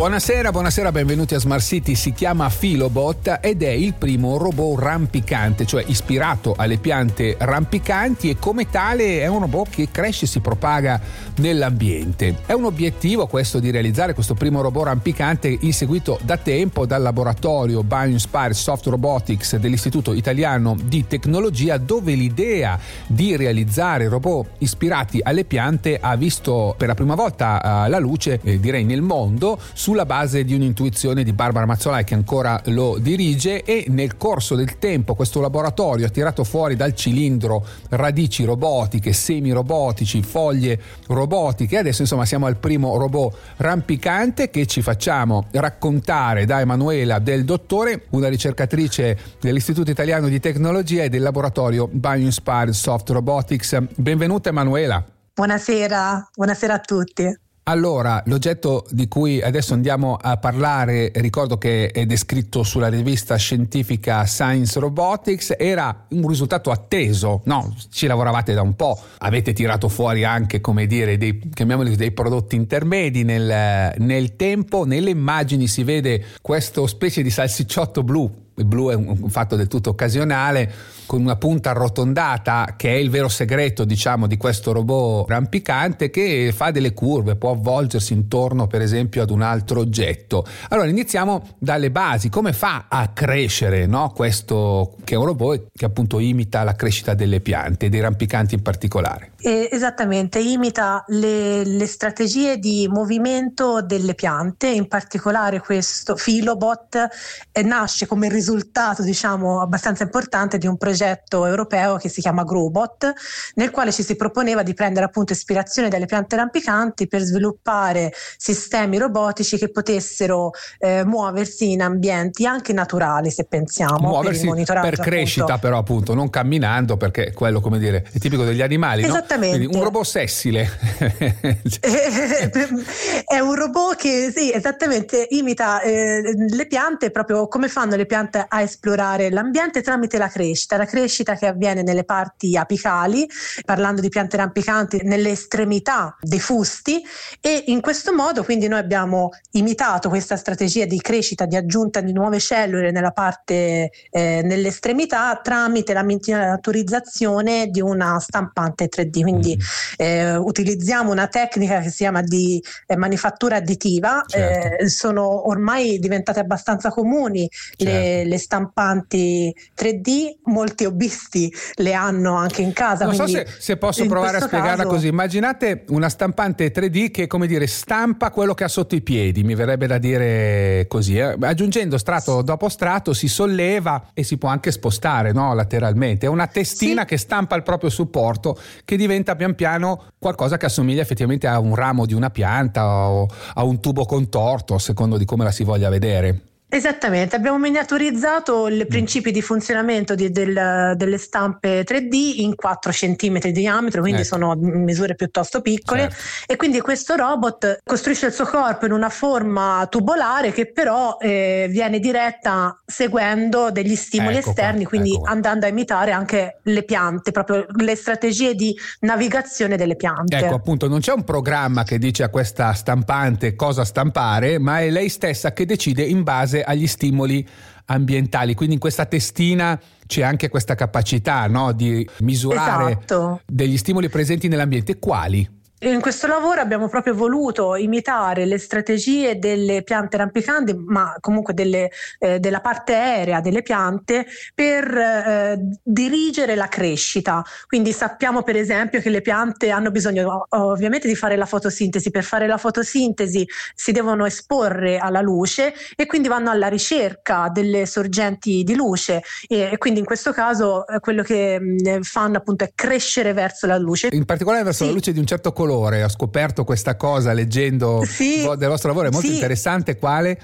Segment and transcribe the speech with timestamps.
[0.00, 1.94] Buonasera, buonasera, benvenuti a Smart City.
[1.94, 8.36] Si chiama Philobot ed è il primo robot rampicante, cioè ispirato alle piante rampicanti e
[8.38, 10.98] come tale è un robot che cresce e si propaga
[11.36, 12.38] nell'ambiente.
[12.46, 17.82] È un obiettivo questo di realizzare questo primo robot rampicante inseguito da tempo dal laboratorio
[17.82, 25.98] Bioinspire Soft Robotics dell'Istituto Italiano di Tecnologia dove l'idea di realizzare robot ispirati alle piante
[26.00, 29.58] ha visto per la prima volta la luce, eh, direi nel mondo,
[29.90, 34.78] sulla base di un'intuizione di Barbara Mazzolai che ancora lo dirige e nel corso del
[34.78, 41.78] tempo questo laboratorio ha tirato fuori dal cilindro radici robotiche, semi robotici, foglie robotiche.
[41.78, 48.06] Adesso insomma siamo al primo robot rampicante che ci facciamo raccontare da Emanuela del Dottore,
[48.10, 53.76] una ricercatrice dell'Istituto Italiano di Tecnologia e del laboratorio BioInspired Soft Robotics.
[53.96, 55.04] Benvenuta Emanuela.
[55.34, 57.48] Buonasera, buonasera a tutti.
[57.70, 64.24] Allora, l'oggetto di cui adesso andiamo a parlare, ricordo che è descritto sulla rivista scientifica
[64.24, 67.72] Science Robotics, era un risultato atteso, no?
[67.88, 73.22] Ci lavoravate da un po', avete tirato fuori anche, come dire, dei, dei prodotti intermedi
[73.22, 78.48] nel, nel tempo, nelle immagini si vede questo specie di salsicciotto blu.
[78.56, 80.72] Il blu è un fatto del tutto occasionale,
[81.10, 86.52] con una punta arrotondata che è il vero segreto diciamo di questo robot rampicante che
[86.54, 90.46] fa delle curve, può avvolgersi intorno per esempio ad un altro oggetto.
[90.68, 94.12] Allora iniziamo dalle basi, come fa a crescere no?
[94.14, 98.62] questo che è un robot che appunto imita la crescita delle piante, dei rampicanti in
[98.62, 99.32] particolare?
[99.40, 107.08] Eh, esattamente, imita le, le strategie di movimento delle piante, in particolare questo Filobot
[107.50, 113.12] eh, nasce come risultato diciamo abbastanza importante di un progetto europeo che si chiama Growbot
[113.54, 118.98] nel quale ci si proponeva di prendere appunto ispirazione dalle piante rampicanti per sviluppare sistemi
[118.98, 125.44] robotici che potessero eh, muoversi in ambienti anche naturali se pensiamo muoversi per, per crescita
[125.44, 125.60] appunto.
[125.60, 129.78] però appunto non camminando perché quello come dire è tipico degli animali esattamente no?
[129.78, 130.68] un robot sessile
[133.24, 138.44] è un robot che sì esattamente imita eh, le piante proprio come fanno le piante
[138.46, 143.28] a esplorare l'ambiente tramite la crescita, la crescita che avviene nelle parti apicali,
[143.64, 147.02] parlando di piante rampicanti, nelle estremità dei fusti
[147.40, 152.12] e in questo modo quindi noi abbiamo imitato questa strategia di crescita, di aggiunta di
[152.12, 160.10] nuove cellule nella parte, eh, nell'estremità tramite la miniaturizzazione di una stampante 3D, quindi mm-hmm.
[160.18, 164.82] eh, utilizziamo una tecnica che si chiama di eh, manifattura additiva, certo.
[164.82, 167.84] Eh, sono ormai diventate abbastanza comuni certo.
[167.84, 170.38] le, le stampanti 3D,
[170.80, 173.04] molti hobbisti le hanno anche in casa.
[173.04, 174.88] Non so se, se posso provare a spiegarla caso...
[174.88, 175.08] così.
[175.08, 179.54] Immaginate una stampante 3D che, come dire, stampa quello che ha sotto i piedi, mi
[179.54, 181.18] verrebbe da dire così.
[181.18, 181.36] Eh?
[181.40, 185.54] Aggiungendo strato dopo strato si solleva e si può anche spostare no?
[185.54, 186.26] lateralmente.
[186.26, 187.08] È una testina sì.
[187.08, 191.74] che stampa il proprio supporto che diventa pian piano qualcosa che assomiglia effettivamente a un
[191.74, 195.64] ramo di una pianta o a un tubo contorto, a secondo di come la si
[195.64, 196.49] voglia vedere.
[196.72, 198.88] Esattamente, abbiamo miniaturizzato i mm.
[198.88, 204.36] principi di funzionamento di, del, delle stampe 3D in 4 cm di diametro, quindi ecco.
[204.36, 206.16] sono misure piuttosto piccole certo.
[206.46, 211.66] e quindi questo robot costruisce il suo corpo in una forma tubolare che però eh,
[211.68, 216.84] viene diretta seguendo degli stimoli ecco esterni, qua, quindi ecco andando a imitare anche le
[216.84, 220.36] piante, proprio le strategie di navigazione delle piante.
[220.36, 224.88] Ecco appunto, non c'è un programma che dice a questa stampante cosa stampare, ma è
[224.88, 227.46] lei stessa che decide in base agli stimoli
[227.86, 228.54] ambientali.
[228.54, 233.40] Quindi in questa testina c'è anche questa capacità no, di misurare esatto.
[233.46, 234.98] degli stimoli presenti nell'ambiente.
[234.98, 235.58] Quali?
[235.82, 241.90] In questo lavoro abbiamo proprio voluto imitare le strategie delle piante rampicanti, ma comunque delle,
[242.18, 247.42] eh, della parte aerea delle piante per eh, dirigere la crescita.
[247.66, 252.10] Quindi sappiamo per esempio che le piante hanno bisogno ovviamente di fare la fotosintesi.
[252.10, 257.86] Per fare la fotosintesi si devono esporre alla luce e quindi vanno alla ricerca delle
[257.86, 262.64] sorgenti di luce e, e quindi in questo caso eh, quello che mh, fanno appunto
[262.64, 264.10] è crescere verso la luce.
[264.12, 264.90] In particolare verso sì.
[264.90, 268.88] la luce di un certo colore colore, ho scoperto questa cosa leggendo sì, del vostro
[268.88, 269.34] lavoro, è molto sì.
[269.34, 269.96] interessante.
[269.96, 270.38] Quale?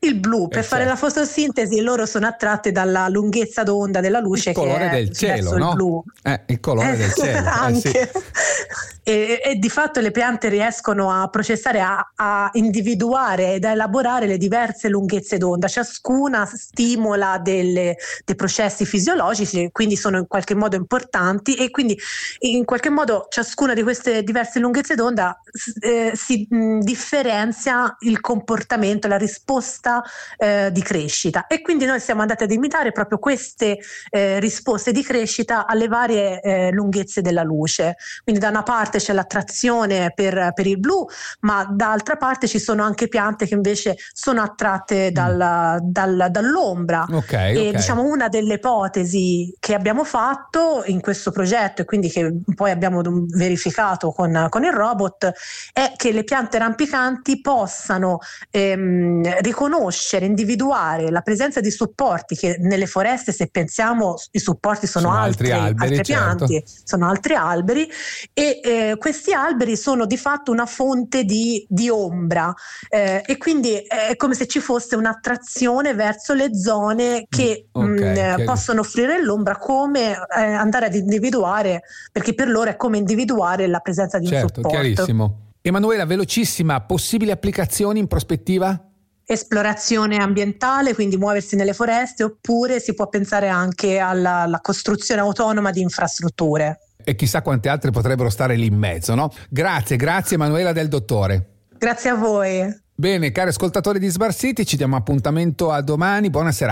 [0.00, 4.50] Il blu, per eh, fare la fotosintesi loro sono attratti dalla lunghezza d'onda della luce.
[4.50, 5.68] Il colore del cielo, no?
[5.68, 6.04] Il blu.
[6.22, 7.48] Eh, il colore eh, del cielo.
[7.48, 8.00] Anche.
[8.00, 8.91] Eh, sì.
[9.02, 14.26] E, e, di fatto le piante riescono a processare, a, a individuare ed a elaborare
[14.26, 20.76] le diverse lunghezze d'onda, ciascuna stimola delle, dei processi fisiologici, quindi sono in qualche modo
[20.76, 21.98] importanti e quindi
[22.40, 25.40] in qualche modo ciascuna di queste diverse lunghezze d'onda
[25.80, 30.02] eh, si mh, differenzia il comportamento, la risposta
[30.36, 33.78] eh, di crescita e quindi noi siamo andati ad imitare proprio queste
[34.10, 37.96] eh, risposte di crescita alle varie eh, lunghezze della luce.
[38.22, 41.06] Quindi da una parte c'è l'attrazione per, per, il blu,
[41.40, 45.14] ma d'altra parte ci sono anche piante che invece sono attratte mm.
[45.14, 47.06] dal, dal, dall'ombra.
[47.08, 47.76] Okay, e okay.
[47.76, 53.02] diciamo una delle ipotesi che abbiamo fatto in questo progetto e quindi che poi abbiamo
[53.28, 55.32] verificato con, con il robot
[55.72, 58.18] è che le piante rampicanti possano
[58.50, 65.08] ehm, riconoscere, individuare la presenza di supporti che nelle foreste, se pensiamo, i supporti sono,
[65.08, 66.46] sono altri, altri alberi, certo.
[66.46, 67.88] piante, sono altri alberi
[68.32, 72.54] e eh, questi alberi sono di fatto una fonte di, di ombra
[72.88, 78.42] eh, e quindi è come se ci fosse un'attrazione verso le zone che mm, okay,
[78.42, 83.66] mh, possono offrire l'ombra come eh, andare ad individuare perché per loro è come individuare
[83.66, 84.68] la presenza di certo, un supporto.
[84.68, 85.36] Chiarissimo.
[85.62, 88.86] Emanuela, velocissima, possibili applicazioni in prospettiva?
[89.24, 95.70] esplorazione ambientale, quindi muoversi nelle foreste, oppure si può pensare anche alla, alla costruzione autonoma
[95.70, 96.80] di infrastrutture.
[97.04, 99.32] E chissà quante altre potrebbero stare lì in mezzo, no?
[99.48, 101.46] Grazie, grazie Emanuela del Dottore.
[101.78, 102.80] Grazie a voi.
[102.94, 106.30] Bene, cari ascoltatori di Smart City, ci diamo appuntamento a domani.
[106.30, 106.70] Buonasera.